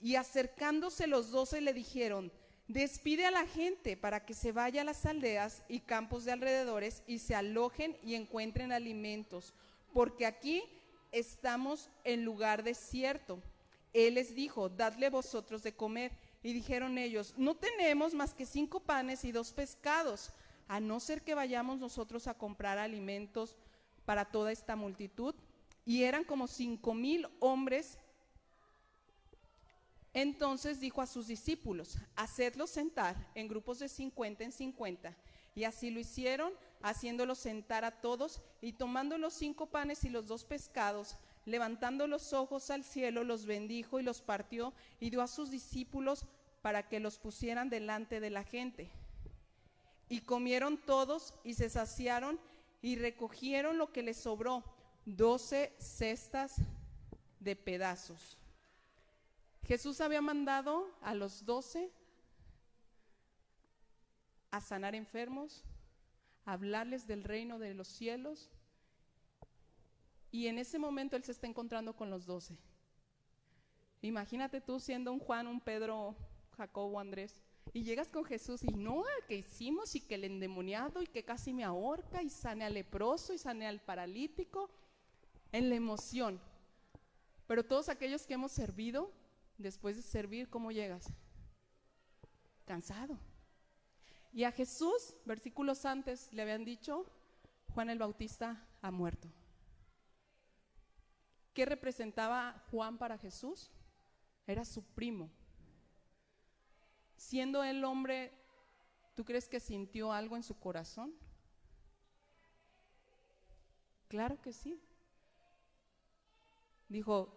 [0.00, 2.32] y acercándose los doce le dijeron,
[2.68, 7.02] despide a la gente para que se vaya a las aldeas y campos de alrededores
[7.06, 9.54] y se alojen y encuentren alimentos,
[9.92, 10.62] porque aquí
[11.18, 13.42] estamos en lugar desierto.
[13.92, 16.12] Él les dijo, dadle vosotros de comer.
[16.42, 20.32] Y dijeron ellos, no tenemos más que cinco panes y dos pescados,
[20.68, 23.56] a no ser que vayamos nosotros a comprar alimentos
[24.04, 25.34] para toda esta multitud.
[25.84, 27.98] Y eran como cinco mil hombres.
[30.12, 35.16] Entonces dijo a sus discípulos, hacedlos sentar en grupos de cincuenta en cincuenta.
[35.56, 40.26] Y así lo hicieron, haciéndolos sentar a todos, y tomando los cinco panes y los
[40.26, 41.16] dos pescados,
[41.46, 46.26] levantando los ojos al cielo, los bendijo y los partió, y dio a sus discípulos
[46.60, 48.90] para que los pusieran delante de la gente.
[50.10, 52.38] Y comieron todos y se saciaron
[52.82, 54.62] y recogieron lo que les sobró,
[55.06, 56.56] doce cestas
[57.40, 58.38] de pedazos.
[59.64, 61.90] Jesús había mandado a los doce
[64.56, 65.62] a sanar enfermos,
[66.44, 68.50] a hablarles del reino de los cielos.
[70.30, 72.56] Y en ese momento Él se está encontrando con los doce.
[74.02, 76.16] Imagínate tú siendo un Juan, un Pedro,
[76.56, 77.42] Jacobo, Andrés,
[77.72, 81.52] y llegas con Jesús y no, que hicimos y que el endemoniado y que casi
[81.52, 84.70] me ahorca y sane al leproso y sane al paralítico,
[85.52, 86.40] en la emoción.
[87.46, 89.12] Pero todos aquellos que hemos servido,
[89.58, 91.12] después de servir, ¿cómo llegas?
[92.64, 93.18] Cansado.
[94.36, 97.06] Y a Jesús, versículos antes, le habían dicho,
[97.72, 99.32] Juan el Bautista ha muerto.
[101.54, 103.70] ¿Qué representaba Juan para Jesús?
[104.46, 105.30] Era su primo.
[107.16, 108.30] Siendo el hombre,
[109.14, 111.14] ¿tú crees que sintió algo en su corazón?
[114.08, 114.78] Claro que sí.
[116.90, 117.32] Dijo,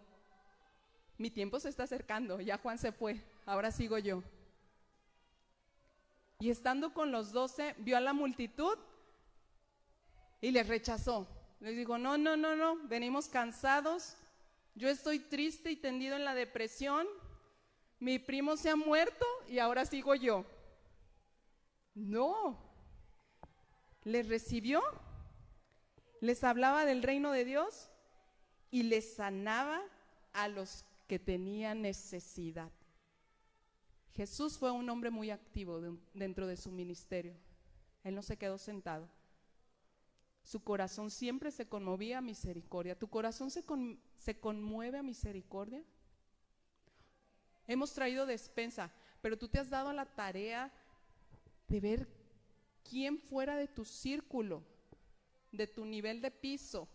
[1.16, 4.22] mi tiempo se está acercando, ya Juan se fue, ahora sigo yo.
[6.40, 8.76] Y estando con los doce, vio a la multitud
[10.40, 11.28] y les rechazó.
[11.60, 14.16] Les dijo, no, no, no, no, venimos cansados,
[14.74, 17.06] yo estoy triste y tendido en la depresión,
[17.98, 20.46] mi primo se ha muerto y ahora sigo yo.
[21.94, 22.58] No,
[24.04, 24.82] les recibió,
[26.22, 27.90] les hablaba del reino de Dios
[28.70, 29.82] y les sanaba
[30.32, 32.70] a los que tenían necesidad.
[34.14, 35.80] Jesús fue un hombre muy activo
[36.14, 37.34] dentro de su ministerio.
[38.02, 39.08] Él no se quedó sentado.
[40.42, 42.98] Su corazón siempre se conmovía a misericordia.
[42.98, 43.64] ¿Tu corazón se,
[44.18, 45.82] se conmueve a misericordia?
[47.66, 48.90] Hemos traído despensa,
[49.20, 50.72] pero tú te has dado la tarea
[51.68, 52.08] de ver
[52.82, 54.64] quién fuera de tu círculo,
[55.52, 56.88] de tu nivel de piso,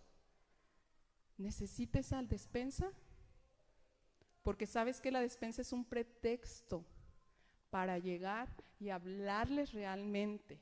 [1.37, 2.91] necesita esa despensa.
[4.43, 6.85] Porque sabes que la despensa es un pretexto
[7.75, 8.47] para llegar
[8.79, 10.57] y hablarles realmente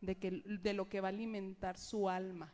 [0.00, 2.52] de, que, de lo que va a alimentar su alma.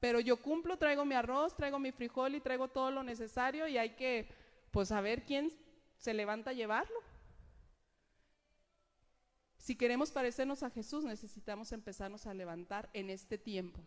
[0.00, 3.78] Pero yo cumplo, traigo mi arroz, traigo mi frijol y traigo todo lo necesario y
[3.78, 4.28] hay que,
[4.72, 5.52] pues, saber quién
[5.96, 6.96] se levanta a llevarlo.
[9.58, 13.78] Si queremos parecernos a Jesús, necesitamos empezarnos a levantar en este tiempo.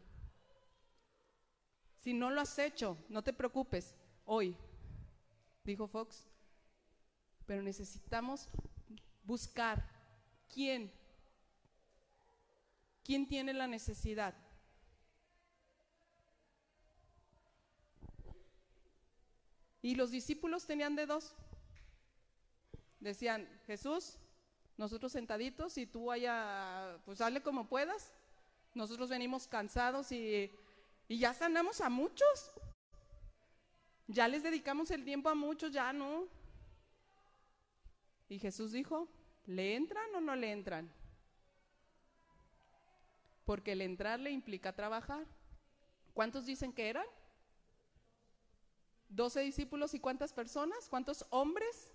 [1.99, 3.93] Si no lo has hecho, no te preocupes.
[4.23, 4.55] Hoy,
[5.65, 6.25] dijo Fox,
[7.45, 8.49] pero necesitamos
[9.26, 9.84] buscar
[10.53, 10.91] quién,
[13.03, 14.34] quién tiene la necesidad.
[19.82, 21.36] Y los discípulos tenían de dos.
[22.99, 24.17] Decían, Jesús,
[24.78, 28.11] nosotros sentaditos y tú vaya, pues dale como puedas.
[28.73, 30.51] Nosotros venimos cansados y,
[31.07, 32.51] y ya sanamos a muchos.
[34.07, 36.28] Ya les dedicamos el tiempo a muchos, ya no.
[38.28, 39.07] Y Jesús dijo,
[39.45, 40.91] ¿le entran o no le entran?
[43.45, 45.26] Porque el entrar le implica trabajar.
[46.13, 47.05] ¿Cuántos dicen que eran?
[49.09, 50.89] ¿Doce discípulos y cuántas personas?
[50.89, 51.93] ¿Cuántos hombres?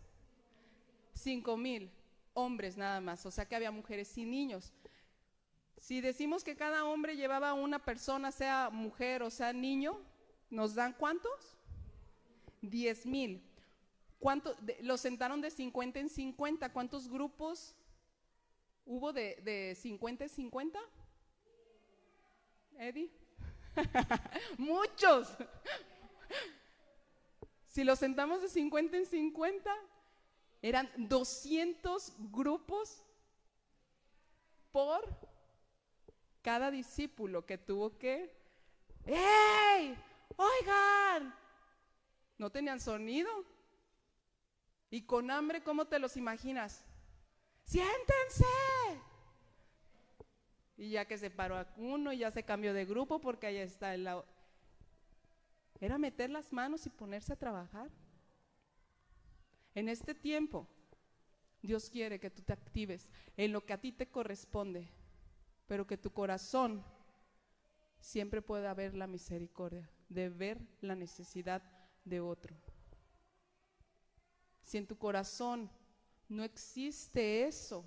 [1.14, 1.90] Cinco mil
[2.34, 4.72] hombres nada más, o sea que había mujeres y niños.
[5.76, 9.98] Si decimos que cada hombre llevaba una persona, sea mujer o sea niño,
[10.50, 11.56] ¿nos dan cuántos?
[12.60, 13.42] Diez mil.
[14.20, 16.72] ¿Cuánto, los sentaron de 50 en 50.
[16.74, 17.74] ¿Cuántos grupos
[18.84, 20.78] hubo de, de 50 en 50?
[22.78, 23.10] Eddie.
[24.58, 25.28] Muchos.
[27.66, 29.74] Si los sentamos de 50 en 50,
[30.60, 33.02] eran 200 grupos
[34.70, 35.02] por
[36.42, 38.38] cada discípulo que tuvo que...
[39.06, 39.96] ¡Ey!
[40.36, 41.34] ¡Oigan!
[42.36, 43.30] No tenían sonido.
[44.90, 46.84] Y con hambre, ¿cómo te los imaginas?
[47.64, 48.44] Siéntense.
[50.76, 54.08] Y ya que se paró uno, ya se cambió de grupo porque ahí está el...
[55.80, 57.90] Era meter las manos y ponerse a trabajar.
[59.74, 60.66] En este tiempo,
[61.62, 64.88] Dios quiere que tú te actives en lo que a ti te corresponde,
[65.66, 66.84] pero que tu corazón
[68.00, 71.62] siempre pueda ver la misericordia, de ver la necesidad
[72.04, 72.56] de otro.
[74.70, 75.68] Si en tu corazón
[76.28, 77.84] no existe eso,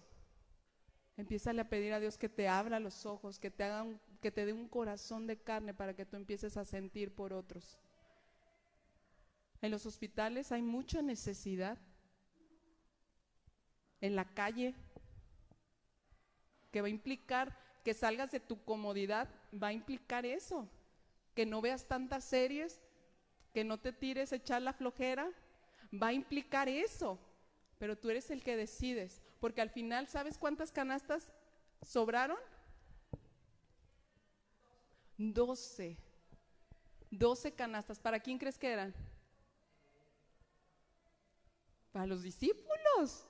[1.16, 3.86] empieza a pedir a Dios que te abra los ojos, que te, haga
[4.20, 7.80] que te dé un corazón de carne para que tú empieces a sentir por otros.
[9.62, 11.78] En los hospitales hay mucha necesidad.
[14.02, 14.76] En la calle,
[16.70, 20.68] que va a implicar que salgas de tu comodidad, va a implicar eso.
[21.34, 22.82] Que no veas tantas series,
[23.54, 25.32] que no te tires a echar la flojera,
[26.02, 27.20] va a implicar eso.
[27.78, 31.32] Pero tú eres el que decides, porque al final, ¿sabes cuántas canastas
[31.82, 32.38] sobraron?
[35.18, 35.98] Doce.
[37.12, 38.00] Doce canastas.
[38.00, 38.94] ¿Para quién crees que eran?
[41.92, 43.28] Para los discípulos.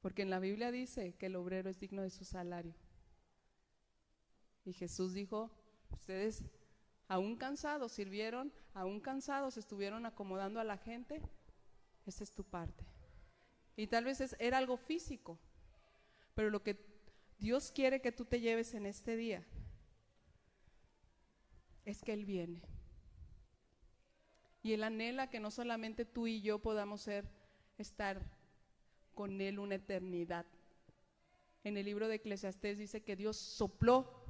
[0.00, 2.74] Porque en la Biblia dice que el obrero es digno de su salario.
[4.64, 5.50] Y Jesús dijo,
[5.90, 6.44] ustedes
[7.08, 11.22] aún cansados sirvieron, aún cansados estuvieron acomodando a la gente,
[12.08, 12.84] esa es tu parte.
[13.76, 15.38] Y tal vez era algo físico,
[16.34, 16.76] pero lo que
[17.38, 19.46] Dios quiere que tú te lleves en este día
[21.84, 22.62] es que Él viene.
[24.62, 27.30] Y Él anhela que no solamente tú y yo podamos ser
[27.78, 28.20] estar
[29.14, 30.46] con Él una eternidad.
[31.64, 34.24] En el libro de Eclesiastés dice que Dios sopló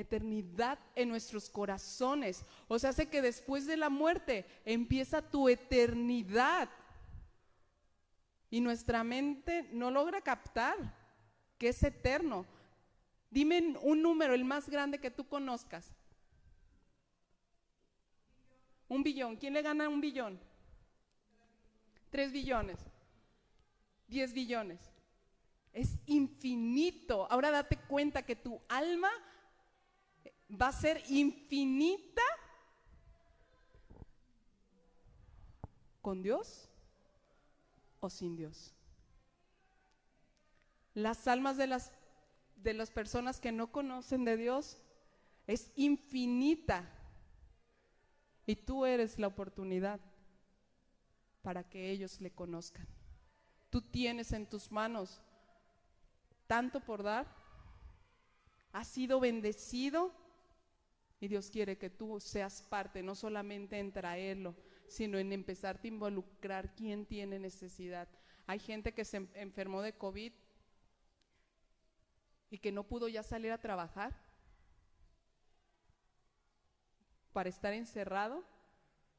[0.00, 2.44] eternidad en nuestros corazones.
[2.68, 6.68] O sea, hace que después de la muerte empieza tu eternidad.
[8.50, 10.76] Y nuestra mente no logra captar
[11.58, 12.46] que es eterno.
[13.30, 15.92] Dime un número, el más grande que tú conozcas.
[18.88, 19.36] Un billón.
[19.36, 20.40] ¿Quién le gana un billón?
[22.10, 22.78] 3 billones,
[24.08, 24.80] 10 billones.
[25.72, 27.30] Es infinito.
[27.30, 29.10] Ahora date cuenta que tu alma
[30.50, 32.22] va a ser infinita
[36.02, 36.68] con Dios
[38.00, 38.74] o sin Dios.
[40.94, 41.92] Las almas de las,
[42.56, 44.78] de las personas que no conocen de Dios
[45.46, 46.88] es infinita.
[48.46, 50.00] Y tú eres la oportunidad
[51.42, 52.86] para que ellos le conozcan.
[53.70, 55.20] Tú tienes en tus manos
[56.46, 57.28] tanto por dar,
[58.72, 60.12] has sido bendecido
[61.20, 64.56] y Dios quiere que tú seas parte, no solamente en traerlo,
[64.88, 68.08] sino en empezarte a involucrar quién tiene necesidad.
[68.46, 70.32] Hay gente que se enfermó de COVID
[72.50, 74.16] y que no pudo ya salir a trabajar
[77.32, 78.42] para estar encerrado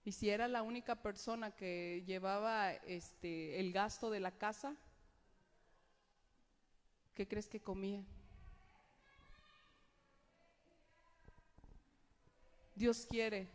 [0.03, 4.75] y si era la única persona que llevaba este, el gasto de la casa,
[7.13, 8.03] ¿qué crees que comía?
[12.81, 13.47] Dios quiere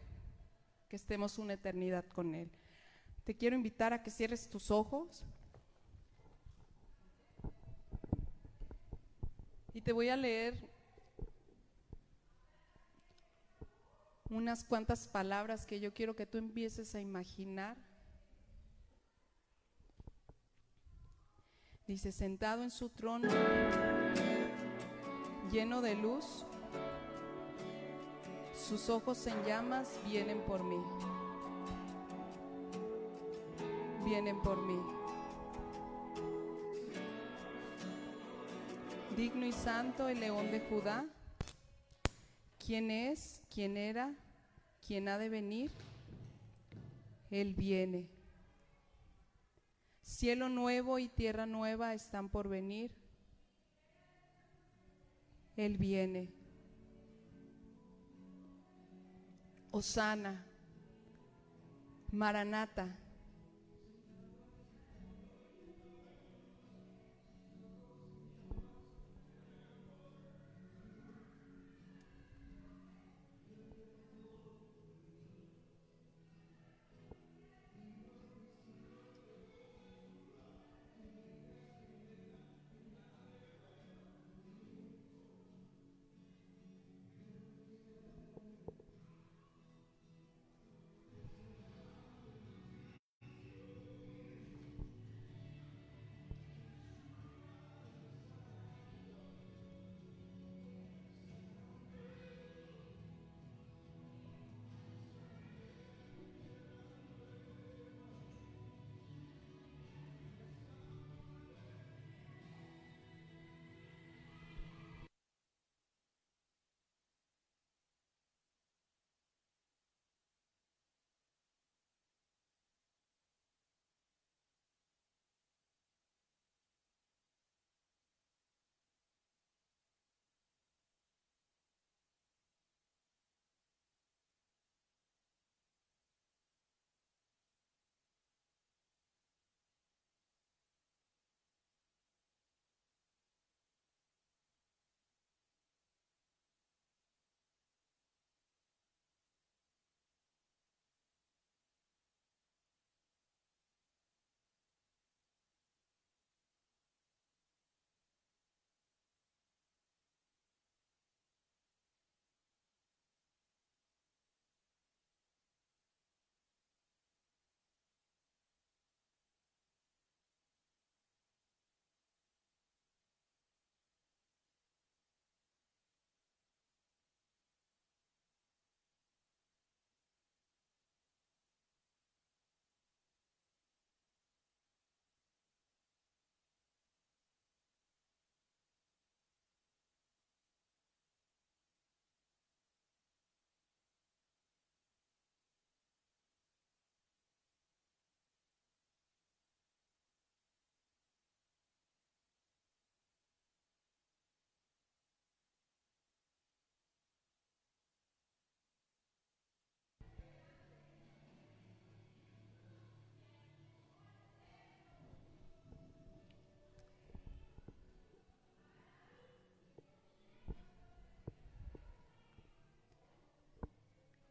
[0.86, 2.48] que estemos una eternidad con Él.
[3.24, 5.24] te quiero invitar a que cierres tus ojos.
[9.74, 10.54] Y te voy a leer
[14.30, 17.76] unas cuantas palabras que yo quiero que tú empieces a imaginar.
[21.88, 23.28] Dice, sentado en su trono,
[25.50, 26.46] lleno de luz,
[28.56, 30.82] sus ojos en llamas vienen por mí.
[34.04, 34.78] Vienen por mí.
[39.16, 41.06] Digno y santo el león de Judá.
[42.64, 43.42] ¿Quién es?
[43.52, 44.14] ¿Quién era?
[44.86, 45.70] ¿Quién ha de venir?
[47.30, 48.06] Él viene.
[50.02, 52.90] Cielo nuevo y tierra nueva están por venir.
[55.56, 56.45] Él viene.
[59.76, 60.32] Osana,
[62.10, 63.05] Maranata.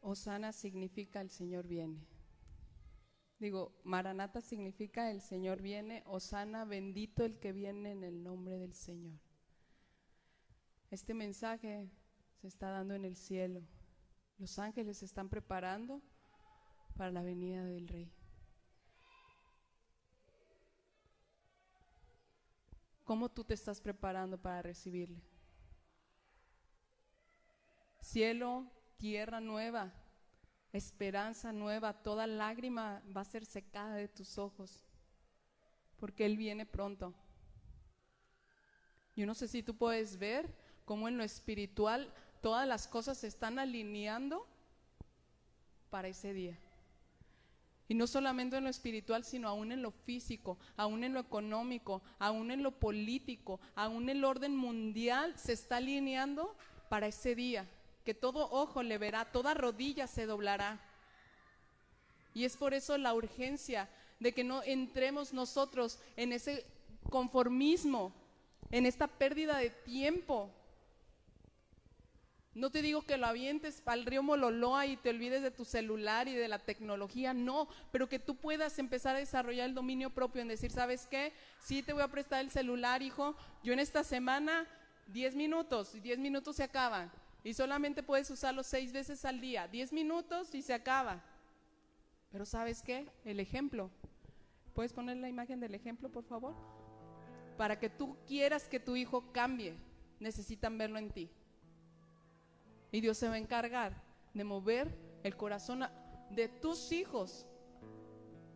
[0.08, 2.06] Osana significa el Señor viene.
[3.40, 6.04] Digo, Maranata significa el Señor viene.
[6.06, 9.20] Osana, bendito el que viene en el nombre del Señor.
[10.92, 11.90] Este mensaje
[12.40, 13.64] se está dando en el cielo.
[14.38, 16.04] Los ángeles se están preparando
[16.96, 18.14] para la venida del Rey.
[23.04, 25.24] ¿Cómo tú te estás preparando para recibirle?
[28.02, 29.94] Cielo, tierra nueva,
[30.72, 34.84] esperanza nueva, toda lágrima va a ser secada de tus ojos,
[35.98, 37.14] porque Él viene pronto.
[39.16, 43.28] Yo no sé si tú puedes ver cómo en lo espiritual todas las cosas se
[43.28, 44.46] están alineando
[45.90, 46.60] para ese día.
[47.88, 52.02] Y no solamente en lo espiritual, sino aún en lo físico, aún en lo económico,
[52.18, 56.58] aún en lo político, aún el orden mundial se está alineando
[56.90, 57.70] para ese día
[58.06, 60.80] que todo ojo le verá, toda rodilla se doblará.
[62.34, 63.90] Y es por eso la urgencia
[64.20, 66.66] de que no entremos nosotros en ese
[67.10, 68.14] conformismo,
[68.72, 70.52] en esta pérdida de tiempo,
[72.56, 76.30] No te digo que lo avientes al río Mololoa y te olvides de tu celular
[76.30, 80.42] y de la tecnología, no, pero que tú puedas empezar a desarrollar el dominio propio
[80.42, 81.34] en decir, ¿sabes qué?
[81.60, 83.36] Sí te voy a prestar el celular, hijo.
[83.62, 84.66] Yo en esta semana,
[85.08, 87.12] 10 minutos, y 10 minutos se acaban.
[87.46, 91.24] Y solamente puedes usarlo seis veces al día, 10 minutos y se acaba.
[92.32, 93.08] Pero ¿sabes qué?
[93.24, 93.92] El ejemplo.
[94.74, 96.56] ¿Puedes poner la imagen del ejemplo, por favor?
[97.56, 99.78] Para que tú quieras que tu hijo cambie,
[100.20, 101.30] necesitan verlo en ti.
[102.92, 103.94] Y Dios se va a encargar
[104.34, 105.86] de mover el corazón
[106.32, 107.46] de tus hijos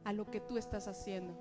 [0.04, 1.38] a lo que tú estás haciendo.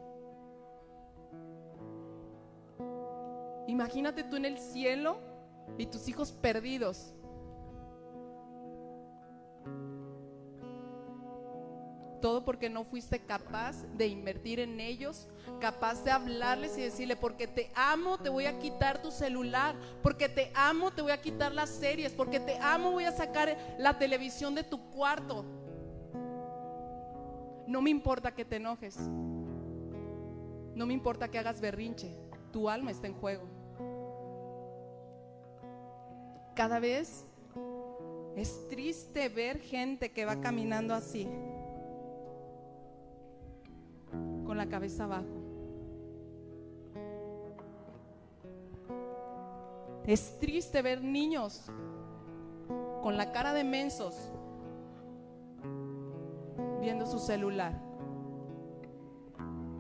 [3.67, 5.19] Imagínate tú en el cielo
[5.79, 7.15] y tus hijos perdidos.
[12.21, 15.29] Todo porque no fuiste capaz de invertir en ellos,
[15.61, 20.29] capaz de hablarles y decirle, porque te amo, te voy a quitar tu celular, porque
[20.29, 23.99] te amo, te voy a quitar las series, porque te amo, voy a sacar la
[23.99, 25.45] televisión de tu cuarto.
[27.69, 32.17] No me importa que te enojes, no me importa que hagas berrinche,
[32.53, 33.47] tu alma está en juego.
[36.57, 37.25] Cada vez
[38.35, 41.29] es triste ver gente que va caminando así
[44.69, 45.27] cabeza abajo.
[50.07, 51.67] Es triste ver niños
[53.03, 54.15] con la cara de mensos
[56.81, 57.79] viendo su celular.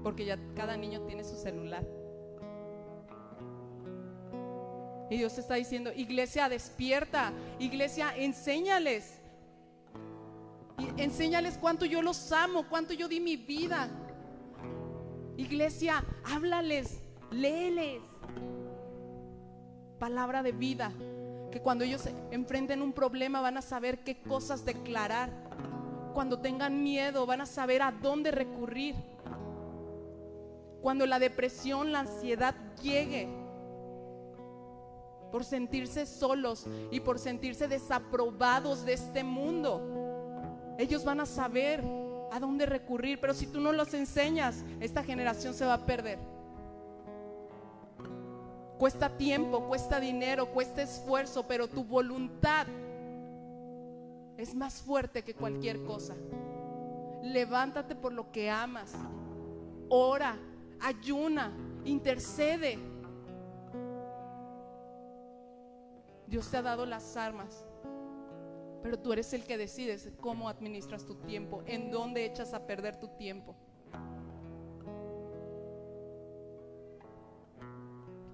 [0.02, 1.86] Porque ya cada niño tiene su celular.
[5.10, 7.32] Y Dios está diciendo, iglesia, despierta.
[7.58, 9.20] Iglesia, enséñales.
[10.96, 13.88] Enséñales cuánto yo los amo, cuánto yo di mi vida.
[15.38, 18.02] Iglesia, háblales, léeles.
[20.00, 20.92] Palabra de vida.
[21.52, 25.30] Que cuando ellos enfrenten un problema van a saber qué cosas declarar.
[26.12, 28.96] Cuando tengan miedo van a saber a dónde recurrir.
[30.82, 33.28] Cuando la depresión, la ansiedad llegue
[35.30, 40.74] por sentirse solos y por sentirse desaprobados de este mundo.
[40.78, 41.84] Ellos van a saber
[42.30, 46.18] a dónde recurrir, pero si tú no los enseñas, esta generación se va a perder.
[48.78, 52.66] Cuesta tiempo, cuesta dinero, cuesta esfuerzo, pero tu voluntad
[54.36, 56.14] es más fuerte que cualquier cosa.
[57.22, 58.94] Levántate por lo que amas.
[59.88, 60.36] Ora,
[60.80, 61.52] ayuna,
[61.84, 62.78] intercede.
[66.28, 67.67] Dios te ha dado las armas
[68.82, 72.98] pero tú eres el que decides cómo administras tu tiempo, en dónde echas a perder
[72.98, 73.56] tu tiempo.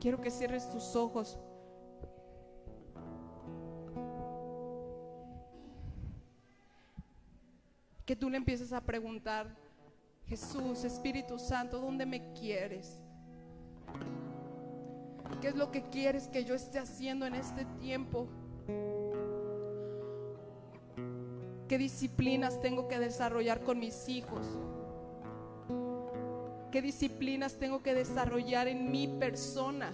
[0.00, 1.38] Quiero que cierres tus ojos.
[8.04, 9.56] Que tú le empieces a preguntar,
[10.26, 13.00] Jesús, Espíritu Santo, ¿dónde me quieres?
[15.40, 18.28] ¿Qué es lo que quieres que yo esté haciendo en este tiempo?
[21.68, 24.46] ¿Qué disciplinas tengo que desarrollar con mis hijos?
[26.70, 29.92] ¿Qué disciplinas tengo que desarrollar en mi persona?